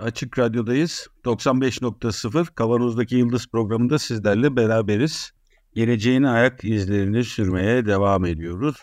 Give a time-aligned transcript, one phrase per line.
[0.00, 1.06] Açık Radyo'dayız.
[1.24, 5.32] 95.0 Kavanoz'daki Yıldız programında sizlerle beraberiz.
[5.74, 8.76] Geleceğin ayak izlerini sürmeye devam ediyoruz.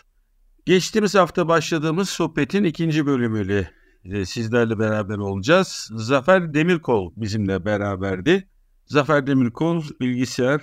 [0.66, 3.70] Geçtiğimiz hafta başladığımız sohbetin ikinci bölümüyle
[4.04, 5.90] e, sizlerle beraber olacağız.
[5.94, 8.48] Zafer Demirkol bizimle beraberdi.
[8.86, 10.62] Zafer Demirkol bilgisayar,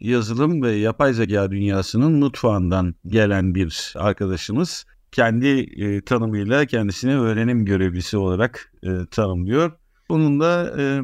[0.00, 4.84] yazılım ve yapay zeka dünyasının mutfağından gelen bir arkadaşımız.
[5.12, 5.48] Kendi
[5.84, 9.72] e, tanımıyla kendisini öğrenim görevlisi olarak e, tanımlıyor.
[10.08, 11.02] Bununla e,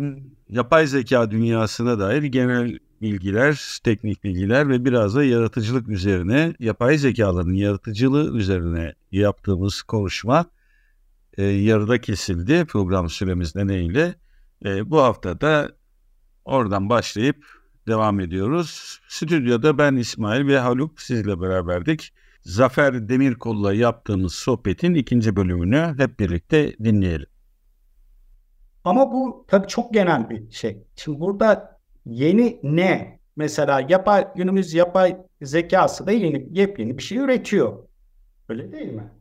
[0.49, 7.53] yapay zeka dünyasına dair genel bilgiler, teknik bilgiler ve biraz da yaratıcılık üzerine, yapay zekaların
[7.53, 10.45] yaratıcılığı üzerine yaptığımız konuşma
[11.37, 14.15] e, yarıda kesildi program süremiz nedeniyle.
[14.65, 15.73] E, bu hafta da
[16.45, 17.47] oradan başlayıp
[17.87, 19.01] devam ediyoruz.
[19.09, 22.13] Stüdyoda ben İsmail ve Haluk sizle beraberdik.
[22.41, 27.27] Zafer Demirkol'la yaptığımız sohbetin ikinci bölümünü hep birlikte dinleyelim.
[28.85, 30.83] Ama bu tabii çok genel bir şey.
[30.97, 33.19] Şimdi burada yeni ne?
[33.37, 37.79] Mesela yapay, günümüz yapay zekası da yeni, yepyeni bir şey üretiyor.
[38.49, 39.13] Öyle değil mi?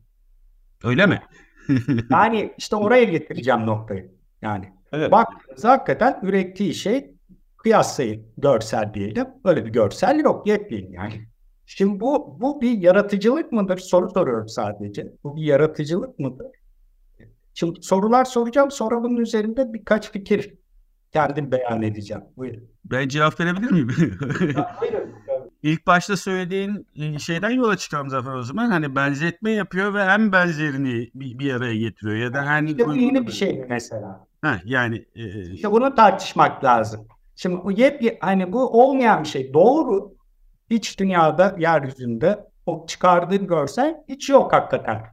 [0.84, 1.22] Öyle mi?
[2.10, 4.10] yani işte oraya getireceğim noktayı.
[4.42, 5.12] Yani Evet.
[5.12, 5.28] bak
[5.62, 7.14] hakikaten ürettiği şey
[7.56, 9.26] kıyaslayın görsel diyelim.
[9.44, 11.28] Böyle bir görsel yok yepyeni yani.
[11.70, 13.78] Şimdi bu bu bir yaratıcılık mıdır?
[13.78, 15.12] Soru soruyorum sadece.
[15.24, 16.46] Bu bir yaratıcılık mıdır?
[17.54, 18.70] Şimdi sorular soracağım.
[18.70, 20.54] Sonra bunun üzerinde birkaç fikir
[21.12, 22.22] kendim beyan edeceğim.
[22.36, 22.68] Buyurun.
[22.84, 23.88] Ben cevap verebilir miyim?
[24.80, 25.14] Buyurun.
[25.62, 28.70] İlk başta söylediğin e, şeyden yola çıkalım Zafer o zaman.
[28.70, 32.94] Hani benzetme yapıyor ve hem benzerini bir, bir araya getiriyor ya da hani İşte bu
[32.94, 34.26] yeni bir şey mesela?
[34.42, 37.06] Ha, yani e, İşte bunu tartışmak lazım.
[37.36, 39.54] Şimdi bu yep hani bu olmayan bir şey.
[39.54, 40.17] Doğru.
[40.70, 45.04] Hiç dünyada, yeryüzünde o çıkardığın görsel hiç yok hakikaten.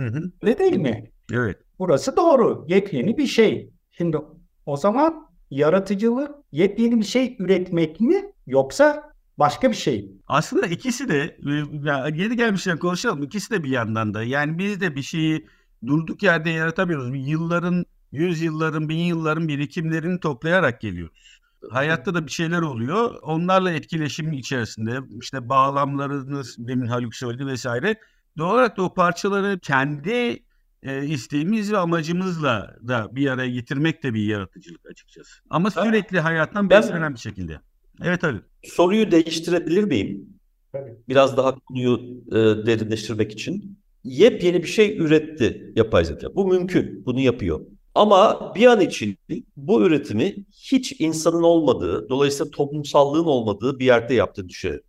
[0.00, 1.10] hı hı, Öyle değil mi?
[1.32, 1.56] evet.
[1.78, 2.64] Burası doğru.
[2.68, 3.70] Yepyeni bir şey.
[3.90, 4.18] Şimdi
[4.66, 10.08] o zaman yaratıcılık yepyeni bir şey üretmek mi yoksa başka bir şey mi?
[10.26, 11.50] Aslında ikisi de e,
[11.88, 13.22] ya geri gelmişken konuşalım.
[13.22, 14.22] İkisi de bir yandan da.
[14.22, 15.46] Yani biz de bir şeyi
[15.86, 17.28] durduk yerde yaratamıyoruz.
[17.28, 21.40] Yılların, yüzyılların, bin yılların birikimlerini toplayarak geliyoruz.
[21.70, 23.14] Hayatta da bir şeyler oluyor.
[23.22, 27.96] Onlarla etkileşim içerisinde işte bağlamlarını demin Haluk söyledi vesaire.
[28.38, 30.42] Doğal olarak da o parçaları kendi
[30.82, 35.30] e, isteğimiz ve amacımızla da bir araya getirmek de bir yaratıcılık açıkçası.
[35.50, 37.60] Ama Ben- sürekli hayattan beslenen bir şekilde.
[38.02, 38.44] Evet Haluk.
[38.64, 40.26] Soruyu değiştirebilir miyim?
[40.72, 40.96] Tabii.
[41.08, 42.34] Biraz daha konuyu e,
[42.66, 43.78] derinleştirmek için.
[44.04, 46.34] Yepyeni bir şey üretti yapay zeka.
[46.34, 47.02] Bu mümkün.
[47.06, 47.60] Bunu yapıyor.
[47.94, 49.18] Ama bir an için
[49.56, 54.82] bu üretimi hiç insanın olmadığı, dolayısıyla toplumsallığın olmadığı bir yerde yaptığını düşünelim.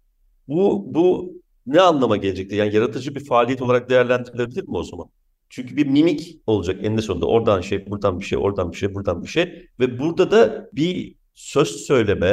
[0.48, 1.34] Bu, bu
[1.68, 2.58] ne anlama gelecektir?
[2.58, 5.10] Yani yaratıcı bir faaliyet olarak değerlendirilebilir mi o zaman?
[5.50, 7.26] Çünkü bir mimik olacak eninde sonunda.
[7.26, 9.68] Oradan şey, buradan bir şey, oradan bir şey, buradan bir şey.
[9.80, 12.26] Ve burada da bir söz söyleme,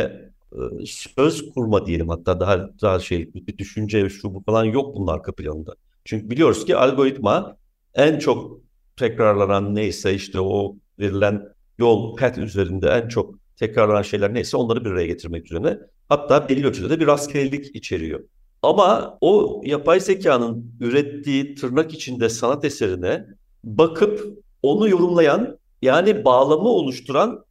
[0.52, 5.06] e, söz kurma diyelim hatta daha daha şey bir düşünce şu bu falan yok bunun
[5.06, 5.74] arka planında.
[6.04, 7.56] Çünkü biliyoruz ki algoritma
[7.94, 8.60] en çok
[9.00, 11.42] tekrarlanan neyse işte o verilen
[11.78, 15.78] yol path üzerinde en çok tekrarlanan şeyler neyse onları bir araya getirmek üzerine.
[16.08, 18.20] Hatta belli ölçüde de bir rastgelelik içeriyor.
[18.62, 23.26] Ama o yapay zekanın ürettiği tırnak içinde sanat eserine
[23.64, 27.44] bakıp onu yorumlayan yani bağlamı oluşturan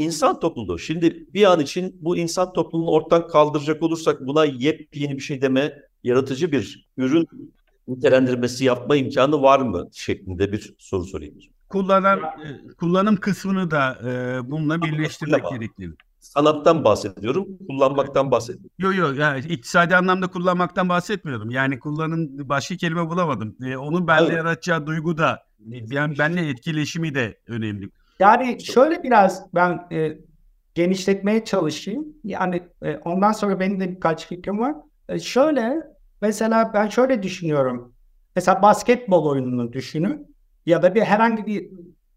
[0.00, 0.78] İnsan topluluğu.
[0.78, 5.82] Şimdi bir an için bu insan topluluğunu ortadan kaldıracak olursak buna yepyeni bir şey deme,
[6.04, 7.26] yaratıcı bir ürün
[7.96, 11.34] nitelendirmesi yapma imkanı var mı şeklinde bir soru sorayım.
[11.68, 14.10] kullanan e, kullanım kısmını da e,
[14.50, 15.90] bununla birleştirmek gerekli.
[16.20, 18.70] Sanattan bahsediyorum, kullanmaktan bahsediyorum.
[18.78, 21.50] Yok yok yani iktisadi anlamda kullanmaktan bahsetmiyorum.
[21.50, 23.56] Yani kullanım başka kelime bulamadım.
[23.64, 24.36] E, onun bende Evet.
[24.36, 27.90] yaratacağı duygu da yani benimle etkileşimi de önemli.
[28.18, 30.18] Yani şöyle biraz ben e,
[30.74, 32.04] genişletmeye çalışayım.
[32.24, 34.74] Yani e, ondan sonra benim de birkaç fikrim var.
[35.08, 35.76] E, şöyle
[36.20, 37.94] mesela ben şöyle düşünüyorum.
[38.36, 40.36] Mesela basketbol oyununu düşünün
[40.66, 41.70] ya da bir herhangi bir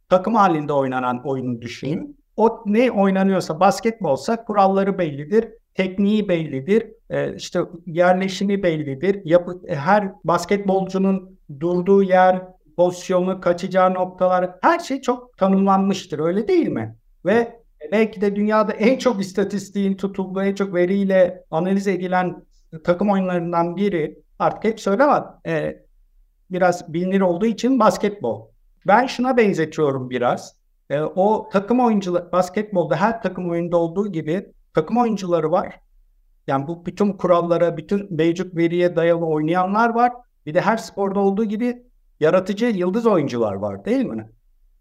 [0.10, 2.18] takım halinde oynanan oyunu düşünün.
[2.38, 9.32] O ne oynanıyorsa basketbolsa kuralları bellidir, tekniği bellidir, e, işte yerleşimi bellidir.
[9.68, 12.42] E, her basketbolcunun durduğu yer,
[12.78, 16.96] pozisyonu, kaçacağı noktalar her şey çok tanımlanmıştır öyle değil mi?
[17.26, 17.60] Ve
[17.92, 22.46] belki de dünyada en çok istatistiğin tutulduğu, en çok veriyle analiz edilen
[22.82, 25.26] takım oyunlarından biri artık hep söylemem.
[25.48, 25.84] E,
[26.52, 28.48] biraz bilinir olduğu için basketbol.
[28.88, 30.56] Ben şuna benzetiyorum biraz.
[30.90, 35.80] E, o takım oyuncuları, basketbolda her takım oyunda olduğu gibi takım oyuncuları var.
[36.48, 40.14] Yani bu bütün kurallara, bütün mevcut veriye dayalı oynayanlar var.
[40.46, 41.84] Bir de her sporda olduğu gibi
[42.20, 44.30] yaratıcı yıldız oyuncular var değil mi?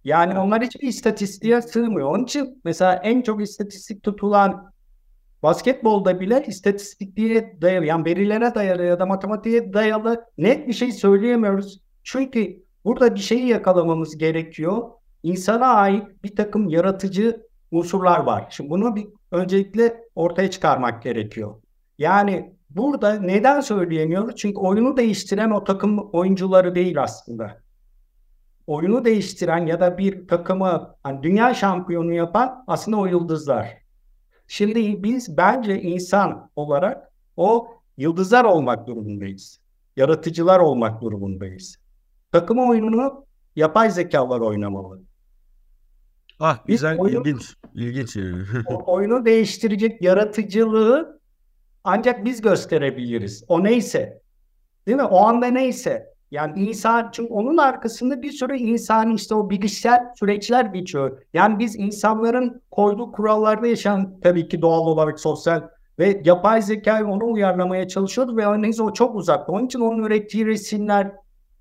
[0.05, 2.09] Yani onlar hiçbir istatistiğe sığmıyor.
[2.09, 4.73] Onun için mesela en çok istatistik tutulan
[5.43, 11.81] basketbolda bile istatistikliğe dayalı yani verilere dayalı ya da matematiğe dayalı net bir şey söyleyemiyoruz.
[12.03, 14.83] Çünkü burada bir şeyi yakalamamız gerekiyor.
[15.23, 18.47] İnsana ait bir takım yaratıcı unsurlar var.
[18.51, 21.55] Şimdi bunu bir öncelikle ortaya çıkarmak gerekiyor.
[21.99, 24.37] Yani burada neden söyleyemiyoruz?
[24.37, 27.63] Çünkü oyunu değiştiren o takım oyuncuları değil aslında.
[28.67, 33.82] Oyunu değiştiren ya da bir takımı hani dünya şampiyonu yapan aslında o yıldızlar.
[34.53, 39.61] Şimdi biz bence insan olarak o yıldızlar olmak durumundayız.
[39.97, 41.77] Yaratıcılar olmak durumundayız.
[42.33, 43.27] Takım oyununu
[43.57, 45.01] yapay zekalar oynamalı.
[46.41, 47.55] Ah güzel, oyunu, ilginç.
[47.75, 48.17] ilginç.
[48.67, 51.21] o oyunu değiştirecek yaratıcılığı
[51.85, 53.45] ancak biz gösterebiliriz.
[53.49, 54.23] O neyse.
[54.87, 55.05] Değil mi?
[55.05, 56.12] O anda neyse.
[56.33, 61.23] Yani insan çünkü onun arkasında bir sürü insan işte o bilişsel süreçler geçiyor.
[61.35, 65.63] Yani biz insanların koyduğu kurallarda yaşayan tabii ki doğal olarak sosyal
[65.99, 69.49] ve yapay zekayı onu uyarlamaya çalışıyoruz ve neyse o çok uzak.
[69.49, 71.13] Onun için onun ürettiği resimler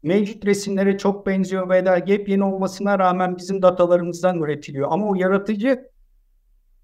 [0.03, 4.87] mevcut resimlere çok benziyor veya yepyeni olmasına rağmen bizim datalarımızdan üretiliyor.
[4.91, 5.89] Ama o yaratıcı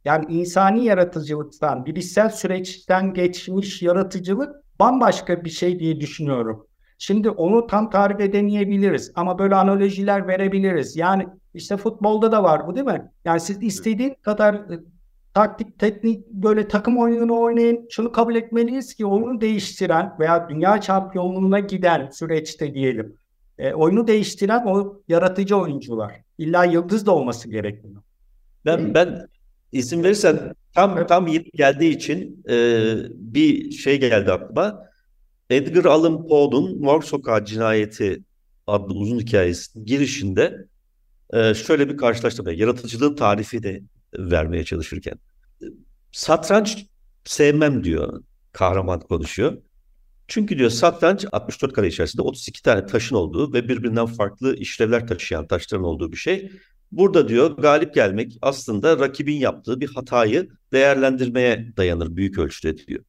[0.06, 6.67] yani insani yaratıcılıktan, bilişsel süreçten geçmiş yaratıcılık bambaşka bir şey diye düşünüyorum.
[6.98, 10.96] Şimdi onu tam tarif edemeyebiliriz ama böyle analojiler verebiliriz.
[10.96, 13.12] Yani işte futbolda da var bu değil mi?
[13.26, 14.80] Yani siz istediğin kadar e,
[15.34, 17.88] taktik, teknik böyle takım oyununu oynayın.
[17.90, 23.16] Şunu kabul etmeliyiz ki oyunu değiştiren veya dünya şampiyonluğuna giden süreçte diyelim.
[23.58, 26.14] E, oyunu değiştiren o yaratıcı oyuncular.
[26.38, 28.02] İlla yıldız da olması gerekmiyor.
[28.66, 29.28] Ben ben
[29.72, 32.56] izin verirsen tam tam geldiği için e,
[33.14, 34.88] bir şey geldi aklıma.
[35.50, 38.24] Edgar Allan Poe'nun Mor Sokağı Cinayeti
[38.68, 40.68] adlı uzun hikayesinin girişinde
[41.34, 42.52] e, şöyle bir karşılaştırma.
[42.52, 43.82] Yaratıcılığın tarifi de
[44.18, 45.20] vermeye çalışırken.
[46.12, 46.86] Satranç
[47.26, 49.58] sevmem diyor kahraman konuşuyor.
[50.28, 55.48] Çünkü diyor satranç 64 kare içerisinde 32 tane taşın olduğu ve birbirinden farklı işlevler taşıyan
[55.48, 56.52] taşların olduğu bir şey.
[56.92, 63.04] Burada diyor galip gelmek aslında rakibin yaptığı bir hatayı değerlendirmeye dayanır büyük ölçüde diyor.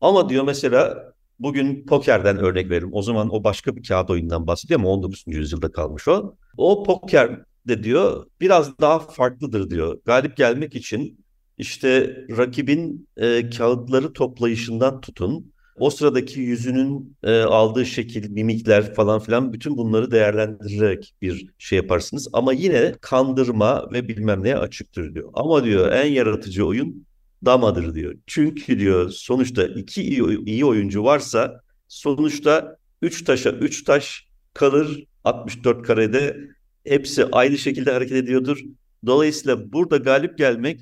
[0.00, 1.09] Ama diyor mesela
[1.40, 2.90] Bugün pokerden örnek veririm.
[2.92, 5.24] O zaman o başka bir kağıt oyundan bahsediyor ama 19.
[5.26, 6.36] yüzyılda kalmış o.
[6.56, 10.00] O poker de diyor biraz daha farklıdır diyor.
[10.04, 11.24] Galip gelmek için
[11.58, 15.52] işte rakibin e, kağıtları toplayışından tutun.
[15.78, 22.28] O sıradaki yüzünün e, aldığı şekil, mimikler falan filan bütün bunları değerlendirerek bir şey yaparsınız.
[22.32, 25.30] Ama yine kandırma ve bilmem neye açıktır diyor.
[25.34, 27.06] Ama diyor en yaratıcı oyun
[27.44, 28.14] damadır diyor.
[28.26, 35.86] Çünkü diyor sonuçta iki iyi, iyi oyuncu varsa sonuçta 3 taşa 3 taş kalır 64
[35.86, 36.36] karede
[36.84, 38.58] hepsi aynı şekilde hareket ediyordur.
[39.06, 40.80] Dolayısıyla burada galip gelmek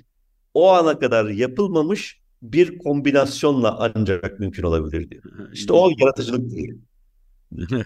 [0.55, 5.23] o ana kadar yapılmamış bir kombinasyonla ancak mümkün olabilir diyor.
[5.53, 6.75] İşte o yaratıcılık değil.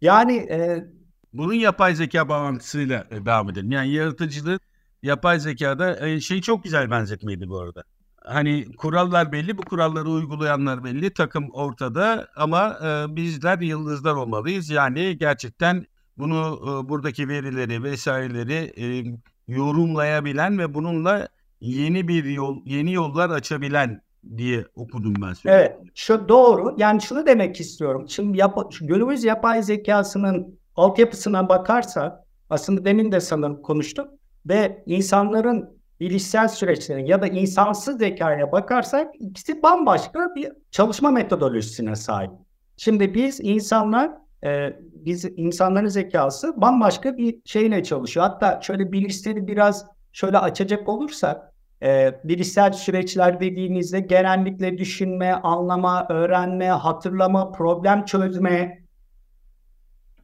[0.00, 0.84] yani e...
[1.32, 3.70] bunun yapay zeka bağlantısıyla devam edelim.
[3.70, 4.58] Yani yaratıcılığı
[5.02, 7.82] yapay zekada e, şey çok güzel benzetmeydi bu arada.
[8.24, 14.70] Hani kurallar belli, bu kuralları uygulayanlar belli, takım ortada ama e, bizler yıldızlar olmalıyız.
[14.70, 15.86] Yani gerçekten
[16.18, 21.28] bunu e, buradaki verileri vesaireleri e, yorumlayabilen ve bununla
[21.60, 24.00] yeni bir yol, yeni yollar açabilen
[24.36, 25.34] diye okudum ben.
[25.44, 26.74] Evet, şu doğru.
[26.78, 28.04] Yani şunu demek istiyorum.
[28.08, 34.17] Şimdi yap, günümüz yapay zekasının altyapısına bakarsa aslında demin de sanırım konuştuk
[34.48, 42.30] ve insanların bilişsel süreçlerine ya da insansız zekaya bakarsak ikisi bambaşka bir çalışma metodolojisine sahip.
[42.76, 44.10] Şimdi biz insanlar
[44.44, 48.26] e, biz insanların zekası bambaşka bir şeyle çalışıyor.
[48.26, 51.52] Hatta şöyle bilişseli biraz şöyle açacak olursak
[51.82, 58.78] e, bilişsel süreçler dediğimizde genellikle düşünme, anlama, öğrenme, hatırlama, problem çözme,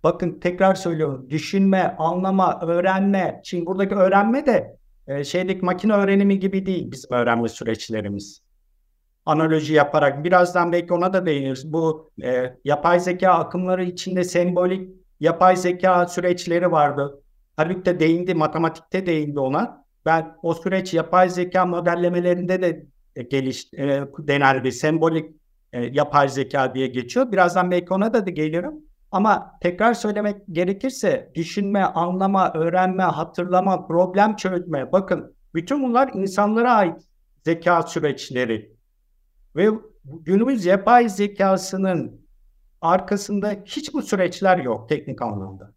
[0.05, 1.27] Bakın tekrar söylüyorum.
[1.31, 3.41] Düşünme, anlama, öğrenme.
[3.45, 8.41] Şimdi buradaki öğrenme de e, şeydeki makine öğrenimi gibi değil bizim öğrenme süreçlerimiz.
[9.27, 11.73] Analoji yaparak birazdan belki ona da değiniriz.
[11.73, 17.23] Bu e, yapay zeka akımları içinde sembolik yapay zeka süreçleri vardı.
[17.57, 19.85] Haluk da değindi, matematikte değindi ona.
[20.07, 22.87] Ben o süreç yapay zeka modellemelerinde de
[23.23, 25.31] geliş e, denel bir sembolik
[25.73, 27.33] e, yapay zeka diye geçiyor.
[27.33, 28.84] Birazdan belki ona da, da gelirim.
[29.15, 34.93] Ama tekrar söylemek gerekirse düşünme, anlama, öğrenme, hatırlama, problem çözme.
[34.93, 37.03] Bakın bütün bunlar insanlara ait
[37.45, 38.73] zeka süreçleri.
[39.57, 39.71] Ve
[40.05, 42.21] günümüz yapay zekasının
[42.81, 45.73] arkasında hiç bu süreçler yok teknik anlamda.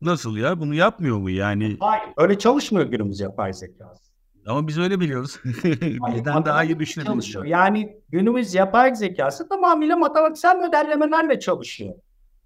[0.00, 0.60] Nasıl ya?
[0.60, 1.76] Bunu yapmıyor mu yani?
[1.80, 2.04] Hayır.
[2.16, 4.12] Öyle çalışmıyor günümüz yapay zekası.
[4.46, 5.40] Ama biz öyle biliyoruz.
[6.14, 7.50] Bizden daha iyi düşünebiliriz.
[7.50, 11.94] Yani günümüz yapay zekası tamamıyla matematiksel modellemelerle çalışıyor.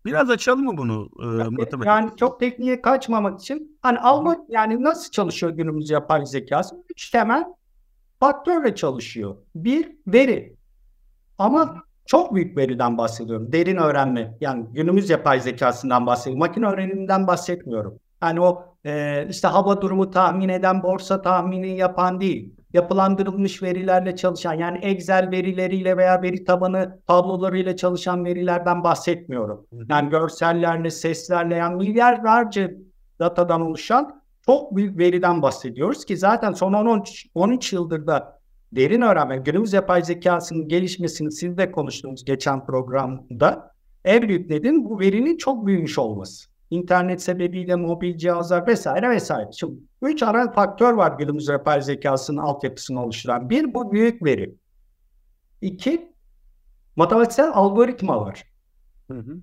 [0.04, 1.86] Biraz açalım mı bunu e, matematik?
[1.86, 6.84] Yani çok tekniğe kaçmamak için hani alma yani nasıl çalışıyor günümüz yapay zekası?
[6.90, 7.44] Üç temel
[8.20, 9.36] faktörle çalışıyor.
[9.54, 10.56] Bir veri.
[11.38, 13.52] Ama çok büyük veriden bahsediyorum.
[13.52, 14.36] Derin öğrenme.
[14.40, 16.38] Yani günümüz yapay zekasından bahsediyorum.
[16.38, 17.98] Makine öğreniminden bahsetmiyorum.
[18.22, 22.54] Yani o e, işte hava durumu tahmin eden, borsa tahmini yapan değil.
[22.72, 29.66] Yapılandırılmış verilerle çalışan yani Excel verileriyle veya veri tabanı tablolarıyla çalışan verilerden bahsetmiyorum.
[29.88, 32.70] Yani görsellerle, seslerle yani milyarlarca
[33.18, 38.40] datadan oluşan çok büyük veriden bahsediyoruz ki zaten son 13, 13 yıldır da
[38.72, 43.74] derin öğrenme, günümüz yapay zekasının gelişmesini siz de konuştunuz geçen programda.
[44.04, 46.50] En büyük neden bu verinin çok büyümüş olması.
[46.70, 49.50] İnternet sebebiyle mobil cihazlar vesaire vesaire.
[49.52, 53.50] Şimdi üç ana faktör var günümüz yapay zekasının altyapısını oluşturan.
[53.50, 54.54] Bir, bu büyük veri.
[55.60, 56.12] İki,
[56.96, 58.44] matematiksel algoritma var.
[59.10, 59.36] Hı hı.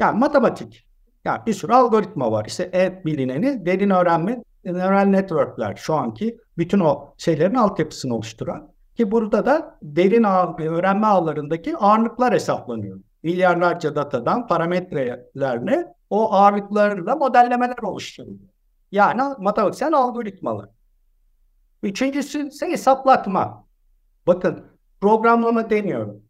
[0.00, 0.86] Yani matematik.
[1.24, 2.44] Yani bir sürü algoritma var.
[2.44, 8.74] İşte en bilineni derin öğrenme neural networkler şu anki bütün o şeylerin altyapısını oluşturan.
[8.96, 13.00] Ki burada da derin ağ, öğrenme ağlarındaki ağırlıklar hesaplanıyor.
[13.22, 18.48] Milyarlarca datadan parametrelerle o ağırlıklarla modellemeler oluşturuluyor.
[18.92, 20.68] Yani matematiksel algoritmalar.
[21.82, 23.66] Üçüncüsü ise hesaplatma.
[24.26, 24.64] Bakın
[25.00, 26.22] programlama deniyorum.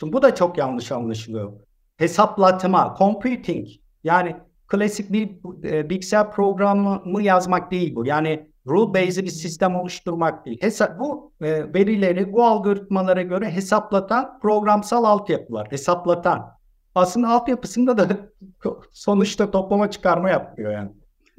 [0.00, 1.52] Şimdi bu da çok yanlış anlaşılıyor.
[1.96, 3.68] Hesaplatma, computing
[4.04, 4.36] yani
[4.68, 5.30] klasik bir
[5.64, 8.06] e, bilgisayar programı yazmak değil bu.
[8.06, 10.62] Yani rule based bir sistem oluşturmak değil.
[10.62, 15.70] Hesap, bu e, verileri bu algoritmalara göre hesaplatan programsal altyapılar.
[15.70, 16.57] Hesaplatan.
[16.94, 18.08] Aslında altyapısında da
[18.90, 20.90] sonuçta toplama çıkarma yapıyor yani.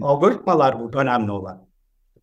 [0.02, 1.70] Algoritmalar bu önemli olan.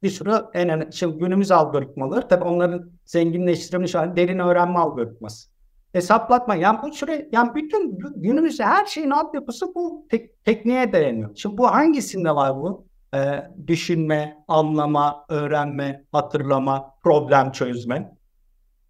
[0.02, 5.48] Bir sürü en önemli, şimdi günümüz algoritmaları tabii onların zenginleştirilmiş hali derin öğrenme algoritması
[5.96, 6.54] hesaplatma.
[6.54, 11.30] Yani bu süre yani bütün günümüzde her şeyin altyapısı bu tek, tekniğe dayanıyor.
[11.36, 12.86] Şimdi bu hangisinde var bu?
[13.14, 18.16] Ee, düşünme, anlama, öğrenme, hatırlama, problem çözme.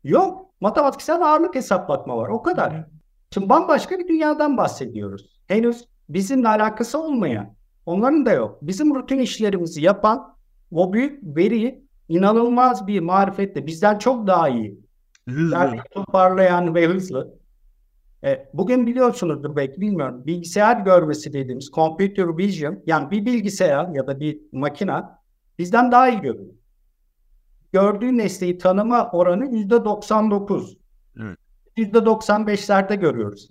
[0.05, 0.47] Yok.
[0.61, 2.28] Matematiksel ağırlık hesaplatma var.
[2.28, 2.87] O kadar.
[3.35, 5.40] Şimdi bambaşka bir dünyadan bahsediyoruz.
[5.47, 7.54] Henüz bizimle alakası olmayan,
[7.87, 8.59] onların da yok.
[8.62, 10.37] Bizim rutin işlerimizi yapan
[10.73, 14.80] o büyük veriyi inanılmaz bir marifetle bizden çok daha iyi
[15.28, 15.76] Hızlı.
[15.90, 17.38] toparlayan ve hızlı.
[18.25, 20.26] E, bugün biliyorsunuzdur belki bilmiyorum.
[20.26, 25.18] Bilgisayar görmesi dediğimiz computer vision yani bir bilgisayar ya da bir makina
[25.59, 26.54] bizden daha iyi görüyor.
[27.73, 30.76] Gördüğü nesneyi tanıma oranı yüzde 99.
[31.14, 31.37] Yüzde
[31.76, 33.49] 95'lerde görüyoruz.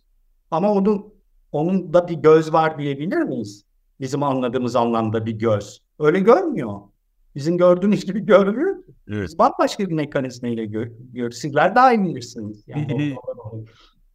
[0.51, 1.13] Ama onun
[1.51, 3.65] onun da bir göz var diyebilir miyiz?
[3.99, 5.81] Bizim anladığımız anlamda bir göz.
[5.99, 6.79] Öyle görmüyor.
[7.35, 8.75] Bizim gördüğümüz gibi görmüyor.
[9.07, 9.29] Evet.
[9.39, 12.63] Bambaşka bir mekanizma ile gör Sizler daha iyi bilirsiniz.
[12.67, 13.15] Yani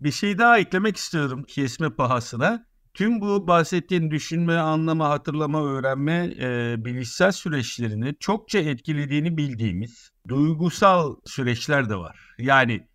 [0.01, 2.67] bir şey daha eklemek istiyorum kesme pahasına.
[2.95, 11.91] Tüm bu bahsettiğin düşünme, anlama, hatırlama, öğrenme e, bilişsel süreçlerini çokça etkilediğini bildiğimiz duygusal süreçler
[11.91, 12.35] de var.
[12.39, 12.89] Yani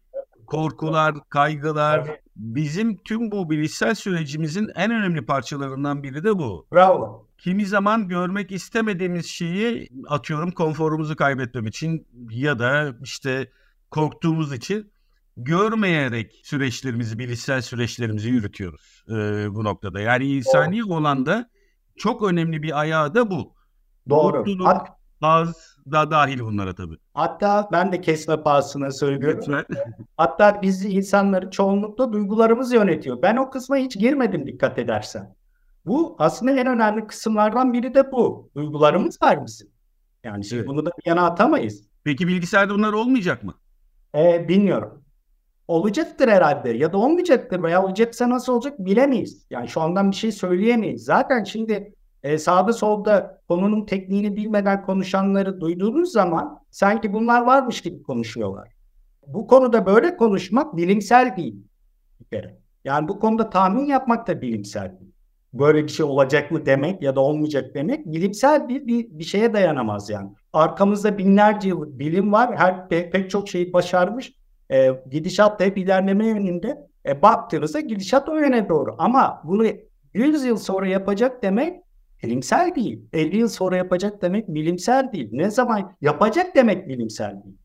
[0.45, 6.67] korkular, kaygılar, bizim tüm bu bilişsel sürecimizin en önemli parçalarından biri de bu.
[6.73, 7.27] Bravo.
[7.37, 13.51] Kimi zaman görmek istemediğimiz şeyi atıyorum konforumuzu kaybetmem için ya da işte
[13.91, 14.91] korktuğumuz için
[15.37, 19.13] görmeyerek süreçlerimizi, bilişsel süreçlerimizi yürütüyoruz e,
[19.55, 19.99] bu noktada.
[19.99, 20.93] Yani insani Doğru.
[20.93, 21.49] olan da
[21.97, 23.55] çok önemli bir ayağı da bu.
[24.09, 24.37] Doğru.
[24.37, 24.87] Mutluluk,
[25.21, 26.97] haz da dahil bunlara tabii.
[27.13, 29.39] Hatta ben de kesme pahasına söylüyorum.
[29.39, 29.65] Lütfen.
[30.17, 33.21] Hatta biz insanları çoğunlukla duygularımız yönetiyor.
[33.21, 35.35] Ben o kısma hiç girmedim dikkat edersen.
[35.85, 38.49] Bu aslında en önemli kısımlardan biri de bu.
[38.55, 39.67] Duygularımız var bizim.
[40.23, 40.69] Yani şimdi evet.
[40.69, 41.87] bunu da bir yana atamayız.
[42.03, 43.53] Peki bilgisayarda bunlar olmayacak mı?
[44.15, 45.03] Ee, bilmiyorum.
[45.67, 49.45] Olacaktır herhalde ya da olmayacaktır veya olacaksa nasıl olacak bilemeyiz.
[49.49, 51.03] Yani şu andan bir şey söyleyemeyiz.
[51.03, 51.94] Zaten şimdi
[52.25, 58.71] e, sağda solda konunun tekniğini bilmeden konuşanları duyduğunuz zaman sanki bunlar varmış gibi konuşuyorlar.
[59.27, 61.55] Bu konuda böyle konuşmak bilimsel değil.
[62.83, 65.11] Yani bu konuda tahmin yapmak da bilimsel değil
[65.53, 69.53] böyle bir şey olacak mı demek ya da olmayacak demek bilimsel bir, bir, bir şeye
[69.53, 70.29] dayanamaz yani.
[70.53, 72.57] arkamızda binlerce yıllık bilim var.
[72.57, 74.33] Her pe- pek çok şeyi başarmış.
[74.71, 76.87] E, gidişat da hep ilerleme yönünde.
[77.05, 78.95] E, baktığınızda gidişat o yöne doğru.
[78.97, 79.65] Ama bunu
[80.13, 81.84] 100 yıl sonra yapacak demek
[82.25, 83.01] bilimsel değil.
[83.13, 85.29] 50 yıl sonra yapacak demek bilimsel değil.
[85.31, 87.55] Ne zaman yapacak demek bilimsel değil.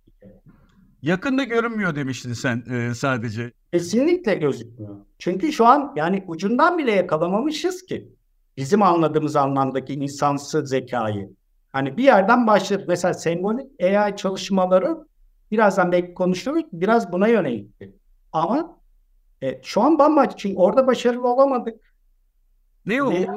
[1.02, 3.52] Yakında görünmüyor demiştin sen e, sadece.
[3.73, 4.97] Kesinlikle gözükmüyor.
[5.19, 8.09] Çünkü şu an yani ucundan bile yakalamamışız ki.
[8.57, 11.31] Bizim anladığımız anlamdaki insansı zekayı.
[11.73, 12.85] Hani bir yerden başladık.
[12.88, 14.97] Mesela sembolik AI çalışmaları
[15.50, 16.64] birazdan belki konuşuruz.
[16.73, 17.95] Biraz buna yönelikti.
[18.33, 18.81] Ama
[19.43, 20.37] e, şu an bambaşka.
[20.37, 21.81] Çünkü orada başarılı olamadık.
[22.87, 23.10] Ne o?
[23.10, 23.28] Ne-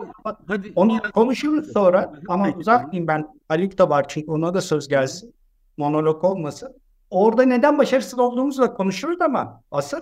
[0.48, 0.72] Hadi.
[0.76, 2.14] Onu konuşuruz sonra.
[2.28, 2.58] Ama Peki.
[2.58, 3.28] uzatmayayım ben.
[3.48, 5.36] Haluk da var çünkü ona da söz gelsin.
[5.78, 6.76] Monolog olmasın.
[7.10, 9.98] Orada neden başarısız olduğumuzu da konuşuruz ama asıl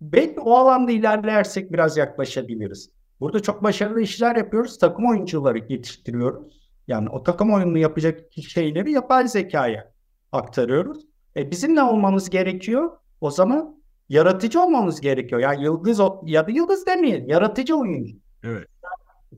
[0.00, 2.90] belki o alanda ilerlersek biraz yaklaşabiliriz.
[3.20, 4.78] Burada çok başarılı işler yapıyoruz.
[4.78, 6.60] Takım oyuncuları yetiştiriyoruz.
[6.88, 9.92] Yani o takım oyununu yapacak şeyleri yapay zekaya
[10.32, 11.06] aktarıyoruz.
[11.36, 12.90] E bizim ne olmamız gerekiyor?
[13.20, 15.40] O zaman yaratıcı olmamız gerekiyor.
[15.40, 17.28] Yani yıldız ya da yıldız demeyin.
[17.28, 18.16] Yaratıcı oyuncu.
[18.44, 18.68] Evet.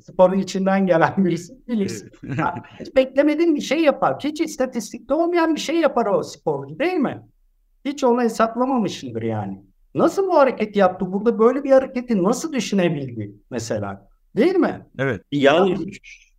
[0.00, 2.10] Sporun içinden gelen birisi bilirsin.
[2.38, 4.16] Ya, hiç beklemediğin bir şey yapar.
[4.24, 7.22] Hiç istatistikte olmayan bir şey yapar o sporcu değil mi?
[7.84, 9.62] Hiç onu hesaplamamışındır yani.
[9.94, 11.12] Nasıl bu hareket yaptı?
[11.12, 14.08] Burada böyle bir hareketi nasıl düşünebildi mesela?
[14.36, 14.86] Değil mi?
[14.98, 15.22] Evet.
[15.32, 15.76] Yani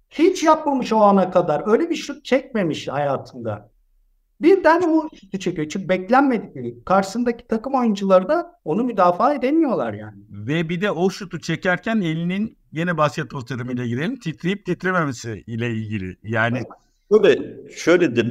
[0.09, 1.63] Hiç yapmamış o ana kadar.
[1.65, 3.69] Öyle bir şut çekmemiş hayatında.
[4.41, 5.69] Birden o şutu çekiyor.
[5.69, 6.85] Çünkü beklenmedik bir.
[6.85, 10.17] Karşısındaki takım oyuncuları da onu müdafaa edemiyorlar yani.
[10.29, 16.17] Ve bir de o şutu çekerken elinin yine basketbol terimiyle girelim titreyip titrememesi ile ilgili.
[16.23, 16.63] Yani
[17.11, 18.25] Şöyle, şöyle de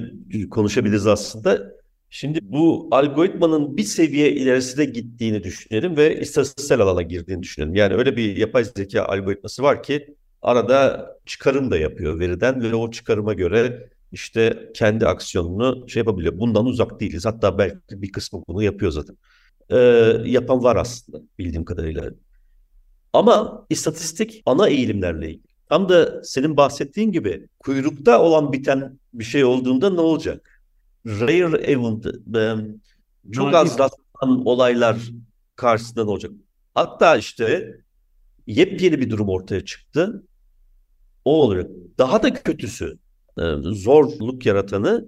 [0.50, 1.72] konuşabiliriz aslında.
[2.10, 7.74] Şimdi bu algoritmanın bir seviye ilerisine gittiğini düşünelim ve istatistiksel alana girdiğini düşünelim.
[7.74, 12.90] Yani öyle bir yapay zeka algoritması var ki arada çıkarım da yapıyor veriden ve o
[12.90, 16.38] çıkarıma göre işte kendi aksiyonunu şey yapabiliyor.
[16.38, 17.26] Bundan uzak değiliz.
[17.26, 19.16] Hatta belki bir kısmı bunu yapıyor zaten.
[19.70, 19.76] Ee,
[20.24, 22.10] yapan var aslında bildiğim kadarıyla.
[23.12, 25.52] Ama istatistik ana eğilimlerle ilgili.
[25.68, 30.62] Tam da senin bahsettiğin gibi kuyrukta olan biten bir şey olduğunda ne olacak?
[31.06, 32.54] Rare event, e,
[33.32, 34.96] çok az rastlanan olaylar
[35.56, 36.32] karşısında ne olacak?
[36.74, 37.76] Hatta işte
[38.46, 40.22] yepyeni bir durum ortaya çıktı.
[41.24, 41.70] O olacak.
[41.98, 42.98] Daha da kötüsü,
[43.62, 45.06] zorluk yaratanı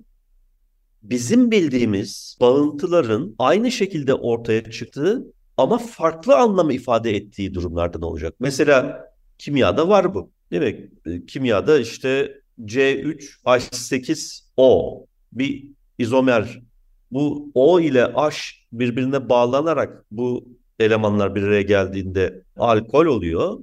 [1.03, 5.25] bizim bildiğimiz bağıntıların aynı şekilde ortaya çıktığı
[5.57, 8.35] ama farklı anlamı ifade ettiği durumlardan olacak.
[8.41, 9.05] Mesela
[9.39, 10.31] kimyada var bu.
[10.51, 16.63] Demek e, kimyada işte C3H8O bir izomer.
[17.11, 18.37] Bu O ile H
[18.73, 23.59] birbirine bağlanarak bu elemanlar bir araya geldiğinde alkol oluyor.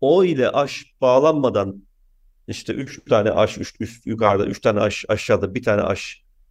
[0.00, 1.82] O ile H bağlanmadan
[2.48, 6.00] işte üç tane H üst, üst yukarıda, üç tane H aşağıda, bir tane H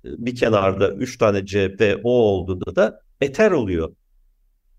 [0.04, 3.96] bir kenarda, üç tane C, B, O olduğunda da eter oluyor.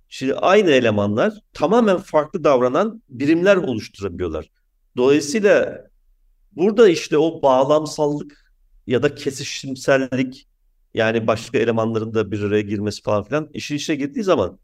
[0.09, 4.51] Şimdi aynı elemanlar tamamen farklı davranan birimler oluşturabiliyorlar.
[4.97, 5.85] Dolayısıyla
[6.53, 8.53] burada işte o bağlamsallık
[8.87, 10.49] ya da kesişimsellik
[10.95, 14.59] yani başka elemanların da bir araya girmesi falan filan işin içine girdiği zaman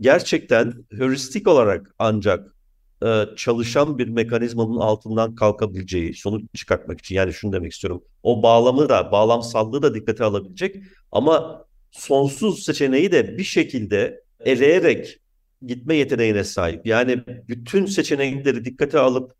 [0.00, 2.54] gerçekten heuristik olarak ancak
[3.04, 8.02] e, çalışan bir mekanizmanın altından kalkabileceği sonuç çıkartmak için yani şunu demek istiyorum.
[8.22, 10.76] O bağlamı da bağlamsallığı da dikkate alabilecek
[11.12, 15.20] ama sonsuz seçeneği de bir şekilde eleyerek
[15.66, 16.86] gitme yeteneğine sahip.
[16.86, 19.32] Yani bütün seçenekleri dikkate alıp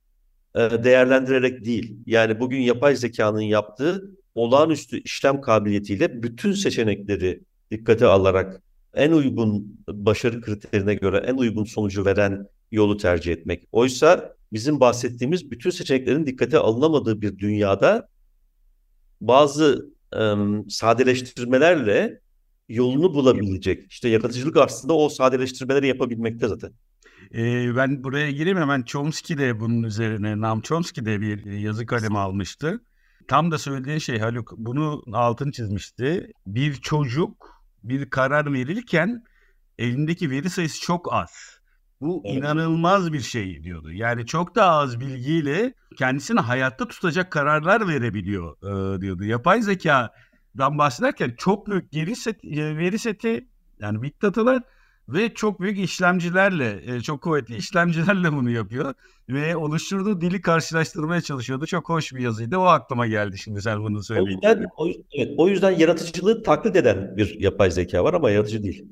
[0.55, 1.97] e, değerlendirerek değil.
[2.07, 7.41] Yani bugün yapay zekanın yaptığı olağanüstü işlem kabiliyetiyle bütün seçenekleri
[7.71, 8.63] dikkate alarak
[8.95, 13.69] en uygun başarı kriterine göre en uygun sonucu veren yolu tercih etmek.
[13.73, 18.09] Oysa bizim bahsettiğimiz bütün seçeneklerin dikkate alınamadığı bir dünyada
[19.21, 22.21] bazı ım, sadeleştirmelerle
[22.69, 23.93] yolunu bulabilecek.
[23.93, 26.73] İşte yaratıcılık aslında o sadeleştirmeleri yapabilmekte zaten.
[27.35, 32.19] e, ben buraya gireyim hemen Chomsky de bunun üzerine Nam Chomsky de bir yazı kalemi
[32.19, 32.81] almıştı.
[33.29, 36.33] Tam da söylediğin şey Haluk bunu altını çizmişti.
[36.47, 39.25] Bir çocuk bir karar verirken
[39.79, 41.58] elindeki veri sayısı çok az.
[42.01, 42.37] Bu Evet.
[42.37, 43.93] inanılmaz bir şey diyordu.
[43.93, 48.57] Yani çok daha az bilgiyle kendisini hayatta tutacak kararlar verebiliyor
[48.97, 49.25] e, diyordu.
[49.25, 53.49] Yapay zekadan bahsederken çok büyük geri set, e, veri seti
[53.81, 54.63] yani big datalar
[55.09, 58.95] ve çok büyük işlemcilerle, e, çok kuvvetli işlemcilerle bunu yapıyor.
[59.29, 61.67] Ve oluşturduğu dili karşılaştırmaya çalışıyordu.
[61.67, 62.57] Çok hoş bir yazıydı.
[62.59, 64.49] O aklıma geldi şimdi sen bunu O söyleyince.
[64.49, 68.85] yüzden, o, evet, o yüzden yaratıcılığı taklit eden bir yapay zeka var ama yaratıcı değil.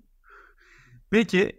[1.10, 1.52] Peki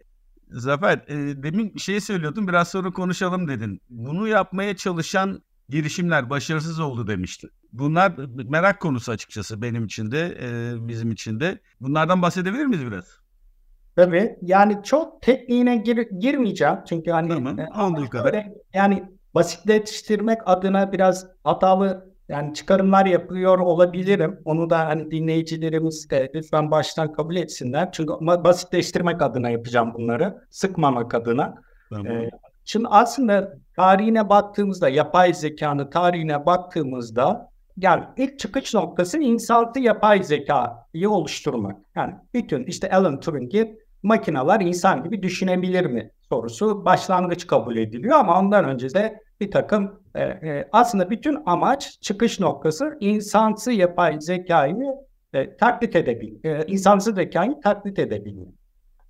[0.52, 3.82] Zafer, e, demin bir şey söylüyordun, biraz sonra konuşalım dedin.
[3.90, 7.50] Bunu yapmaya çalışan girişimler başarısız oldu demiştin.
[7.74, 8.14] Bunlar
[8.50, 11.60] merak konusu açıkçası benim için de, e, bizim için de.
[11.82, 13.06] Bunlardan bahsedebilir miyiz biraz?
[13.96, 14.36] Tabii.
[14.42, 16.76] Yani çok tekniğine gir, girmeyeceğim.
[16.90, 18.48] Çünkü hani Tamam, e, olduğu kadar.
[18.74, 19.04] yani
[19.36, 24.40] basitleştirmek adına biraz hatalı yani çıkarımlar yapıyor olabilirim.
[24.46, 27.90] Onu da hani dinleyicilerimiz de lütfen baştan kabul etsinler.
[27.92, 30.38] Çünkü basitleştirmek adına yapacağım bunları.
[30.50, 31.56] Sıkmamak adına.
[31.90, 32.08] Tamam.
[32.08, 32.30] Ee,
[32.68, 41.10] Şimdi aslında tarihine baktığımızda, yapay zekanın tarihine baktığımızda yani ilk çıkış noktası insansı yapay zekayı
[41.10, 41.78] oluşturmak.
[41.96, 48.40] Yani bütün işte Alan Turing'i makineler insan gibi düşünebilir mi sorusu başlangıç kabul ediliyor ama
[48.40, 54.94] ondan önce de bir takım e, e, aslında bütün amaç çıkış noktası insansı yapay zekayı
[55.34, 58.48] e, taklit edebilmek, e, insansı zekayı taklit edebilmek.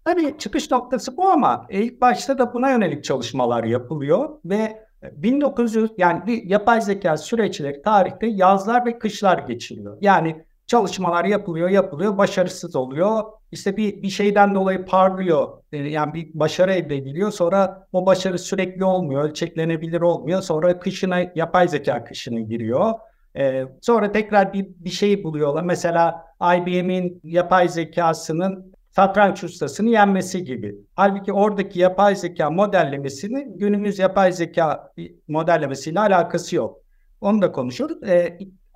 [0.05, 6.25] Tabii çıkış noktası bu ama ilk başta da buna yönelik çalışmalar yapılıyor ve 1900 yani
[6.27, 9.97] bir yapay zeka süreçleri tarihte yazlar ve kışlar geçiriyor.
[10.01, 13.23] Yani çalışmalar yapılıyor, yapılıyor, başarısız oluyor.
[13.51, 15.47] İşte bir bir şeyden dolayı parlıyor.
[15.71, 17.31] Ee, yani bir başarı elde ediliyor.
[17.31, 20.41] Sonra o başarı sürekli olmuyor, ölçeklenebilir olmuyor.
[20.41, 22.93] Sonra kışına yapay zeka kışına giriyor.
[23.37, 25.63] Ee, sonra tekrar bir bir şey buluyorlar.
[25.63, 30.75] Mesela IBM'in yapay zekasının satranç ustasını yenmesi gibi.
[30.95, 34.93] Halbuki oradaki yapay zeka modellemesinin günümüz yapay zeka
[35.27, 36.79] modellemesiyle alakası yok.
[37.21, 37.97] Onu da konuşuruz.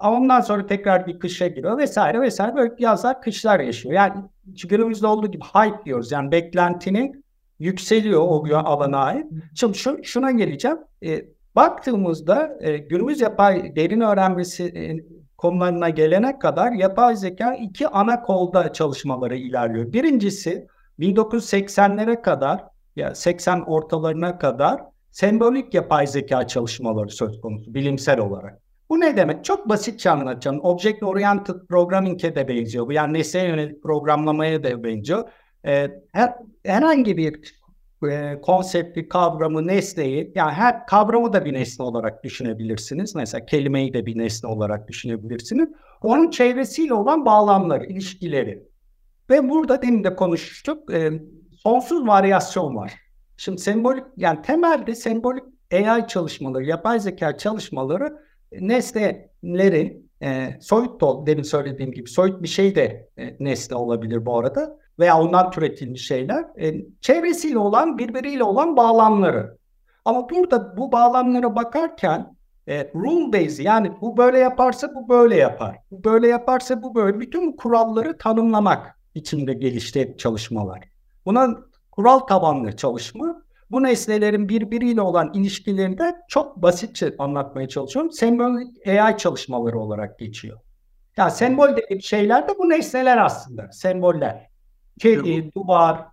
[0.04, 3.96] E, ondan sonra tekrar bir kışa giriyor vesaire vesaire böyle yazlar kışlar yaşıyor.
[3.96, 4.14] Yani
[4.68, 6.12] günümüzde olduğu gibi hype diyoruz.
[6.12, 7.26] Yani beklentinin
[7.60, 9.26] yükseliyor o alana ait.
[9.56, 10.78] Şimdi şu, şuna geleceğim.
[11.04, 15.06] E, baktığımızda e, günümüz yapay derin öğrenmesi e,
[15.38, 19.94] konularına gelene kadar yapay zeka iki ana kolda çalışmaları ilerliyor.
[19.94, 20.68] Birincisi
[21.00, 22.64] 1980'lere kadar
[22.96, 28.60] ya 80 ortalarına kadar sembolik yapay zeka çalışmaları söz konusu bilimsel olarak.
[28.92, 29.46] Bu ne demek?
[29.46, 30.60] Çok basitçe anlatacağım.
[30.64, 32.88] Object Oriented Programming'e de benziyor.
[32.88, 35.30] Bu yani nesneye yönelik programlamaya da benziyor.
[35.66, 36.34] Ee, her,
[36.66, 37.56] herhangi bir
[38.10, 43.16] e, konsepti, kavramı, nesneyi yani her kavramı da bir nesne olarak düşünebilirsiniz.
[43.16, 45.70] Mesela kelimeyi de bir nesne olarak düşünebilirsiniz.
[46.02, 48.64] Onun çevresiyle olan bağlamları, ilişkileri.
[49.30, 50.94] Ve burada demin de konuştuk.
[50.94, 51.12] E,
[51.58, 52.94] sonsuz varyasyon var.
[53.38, 61.44] Şimdi sembolik yani temelde sembolik AI çalışmaları, yapay zeka çalışmaları nesnelerin e, soyut da demin
[61.44, 66.46] söylediğim gibi soyut bir şey de e, nesne olabilir bu arada veya ondan türetilmiş şeyler
[66.62, 69.58] e, çevresiyle olan birbiriyle olan bağlamları.
[70.06, 72.36] Ama burada bu bağlamlara bakarken
[72.68, 75.78] e, rule based yani bu böyle yaparsa bu böyle yapar.
[75.92, 77.20] Bu böyle yaparsa bu böyle.
[77.20, 80.80] Bütün bu kuralları tanımlamak içinde gelişti çalışmalar.
[81.26, 81.50] Buna
[81.92, 83.41] kural tabanlı çalışma.
[83.72, 88.12] Bu nesnelerin birbiriyle olan ilişkilerini de çok basitçe anlatmaya çalışıyorum.
[88.12, 90.60] Sembolik AI çalışmaları olarak geçiyor.
[91.18, 93.72] Yani sembol dediğim şeyler de bu nesneler aslında.
[93.72, 94.48] Semboller.
[95.00, 96.06] Kedi, duvar,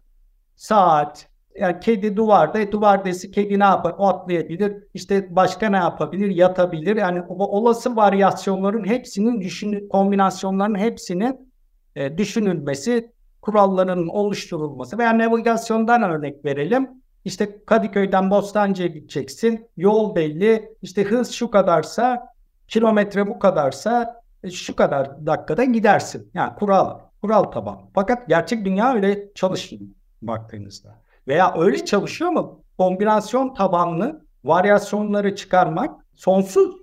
[0.57, 1.29] saat.
[1.55, 3.95] Yani kedi duvarda, duvar desi kedi ne yapar?
[3.99, 4.73] O atlayabilir.
[4.95, 6.29] İşte başka ne yapabilir?
[6.29, 6.97] Yatabilir.
[6.97, 11.53] Yani o olası varyasyonların hepsinin düşün, kombinasyonların hepsinin
[11.97, 16.89] e, düşünülmesi, kuralların oluşturulması veya navigasyondan örnek verelim.
[17.29, 19.67] İşte Kadıköy'den Bostancı'ya gideceksin.
[19.77, 20.73] Yol belli.
[20.83, 22.27] İşte hız şu kadarsa,
[22.69, 26.31] kilometre bu kadarsa e, şu kadar dakikada gidersin.
[26.35, 27.91] Yani kural kural taban.
[27.95, 31.03] Fakat gerçek dünya öyle çalışmıyor baktığınızda.
[31.29, 36.77] Veya öyle çalışıyor ama kombinasyon tabanlı varyasyonları çıkarmak sonsuz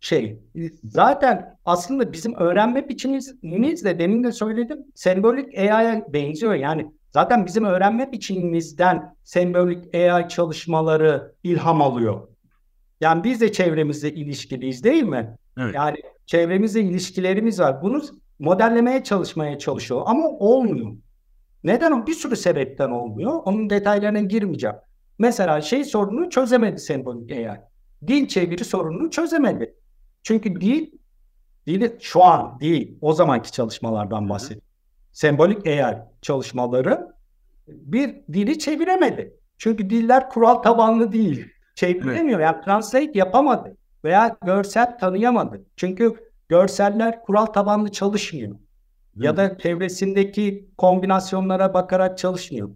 [0.00, 0.42] şey.
[0.84, 6.54] Zaten aslında bizim öğrenme biçimimiz de demin de söyledim sembolik AI'ya benziyor.
[6.54, 6.86] Yani
[7.18, 12.28] zaten bizim öğrenme biçimimizden sembolik AI çalışmaları ilham alıyor.
[13.00, 15.36] Yani biz de çevremizle ilişkiliyiz değil mi?
[15.58, 15.74] Evet.
[15.74, 17.82] Yani çevremizle ilişkilerimiz var.
[17.82, 18.02] Bunu
[18.38, 20.92] modellemeye çalışmaya çalışıyor ama olmuyor.
[21.64, 22.06] Neden?
[22.06, 23.40] Bir sürü sebepten olmuyor.
[23.44, 24.76] Onun detaylarına girmeyeceğim.
[25.18, 27.60] Mesela şey sorununu çözemedi sembolik AI.
[28.06, 29.74] Dil çeviri sorununu çözemedi.
[30.22, 30.86] Çünkü dil,
[31.66, 34.67] dili şu an değil, o zamanki çalışmalardan bahsediyor.
[35.18, 37.08] Sembolik AI çalışmaları
[37.68, 39.36] bir dili çeviremedi.
[39.58, 41.46] Çünkü diller kural tabanlı değil.
[41.74, 42.40] Çeviremiyor.
[42.40, 45.64] Yani translate yapamadı veya görsel tanıyamadı.
[45.76, 46.14] Çünkü
[46.48, 48.56] görseller kural tabanlı çalışmıyor.
[49.16, 52.70] Ya da çevresindeki kombinasyonlara bakarak çalışmıyor.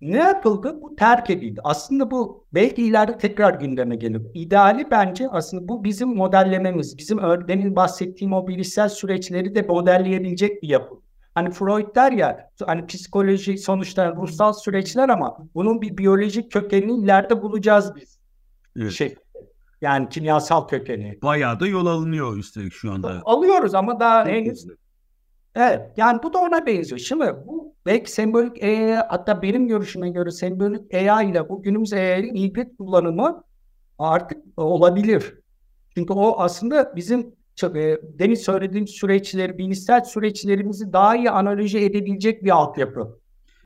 [0.00, 0.78] Ne yapıldı?
[0.82, 1.60] Bu terk edildi.
[1.64, 4.22] Aslında bu belki ileride tekrar gündeme gelir.
[4.34, 6.98] İdeali bence aslında bu bizim modellememiz.
[6.98, 11.07] Bizim demin bahsettiğim o bilişsel süreçleri de modelleyebilecek bir yapı.
[11.38, 17.42] Hani Freud der ya hani psikoloji sonuçta ruhsal süreçler ama bunun bir biyolojik kökenini ileride
[17.42, 18.18] bulacağız biz.
[18.76, 18.92] Evet.
[18.92, 19.16] Şey,
[19.80, 21.18] Yani kimyasal kökeni.
[21.22, 23.22] Bayağı da yol alınıyor üstelik şu anda.
[23.24, 24.66] Alıyoruz ama daha henüz
[25.54, 26.98] Evet yani bu da ona benziyor.
[26.98, 32.34] Şimdi bu belki sembolik AI hatta benim görüşüme göre sembolik AI ile bu günümüz AI'nin
[32.34, 33.44] hibrit kullanımı
[33.98, 35.34] artık olabilir.
[35.94, 42.50] Çünkü o aslında bizim e, demin söylediğim süreçleri, bilişsel süreçlerimizi daha iyi analoji edebilecek bir
[42.50, 43.18] altyapı.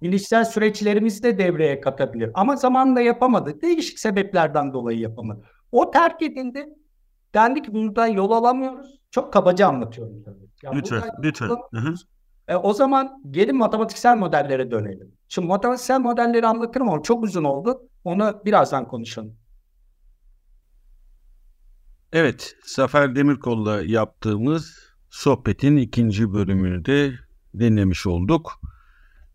[0.02, 2.31] Bilişsel süreçlerimizi de devreye katabilir.
[2.35, 3.62] Ama zamanla yapamadık.
[3.62, 5.44] Değişik sebeplerden dolayı yapamadık.
[5.72, 6.68] O terk edildi.
[7.35, 9.00] Dendi ki buradan yol alamıyoruz.
[9.11, 10.48] Çok kabaca anlatıyorum tabii.
[10.62, 11.48] Ya Lütfen, lütfen.
[12.48, 15.12] e, o zaman gelin matematiksel modellere dönelim.
[15.28, 17.88] Şimdi matematiksel modelleri anlatırım ama çok uzun oldu.
[18.05, 19.37] Onu birazdan konuşalım.
[22.12, 24.79] Evet, Zafer Demirkol'la yaptığımız
[25.11, 27.14] sohbetin ikinci bölümünü de
[27.59, 28.61] dinlemiş olduk.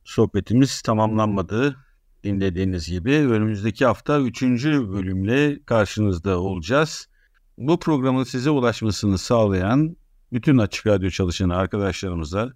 [0.03, 1.75] Sohbetimiz tamamlanmadı.
[2.23, 7.07] Dinlediğiniz gibi önümüzdeki hafta üçüncü bölümle karşınızda olacağız.
[7.57, 9.95] Bu programın size ulaşmasını sağlayan
[10.33, 12.53] bütün Açık Radyo çalışan arkadaşlarımıza,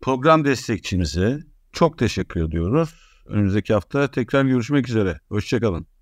[0.00, 1.40] program destekçimize
[1.72, 2.94] çok teşekkür ediyoruz.
[3.26, 5.20] Önümüzdeki hafta tekrar görüşmek üzere.
[5.28, 5.93] Hoşçakalın.